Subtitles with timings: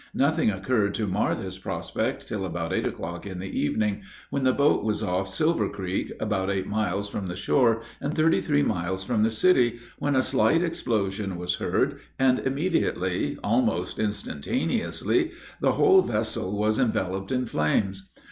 [0.15, 4.51] Nothing occured to mar this prospect till about eight o'clock in the evening, when the
[4.51, 9.03] boat was off Silver Creek, about eight miles from the shore, and thirty three miles
[9.03, 16.01] from the city, when a slight explosion was heard, and immediately, almost instantaneously, the whole
[16.01, 18.09] vessel was enveloped in flames.